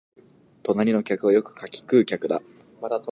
[0.63, 2.41] 隣の客はよくかき食う客だ